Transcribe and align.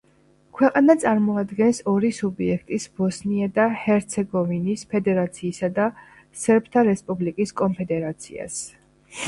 ქვეყანა 0.59 0.93
წარმოადგენს 1.01 1.81
ორი 1.91 2.09
სუბიექტის 2.19 2.87
ბოსნია 3.03 3.51
და 3.59 3.67
ჰერცეგოვინის 3.83 4.87
ფედერაციისა 4.95 5.71
და 5.79 5.89
სერბთა 6.47 6.87
რესპუბლიკის 6.91 7.57
კონფედერაციას. 7.65 8.61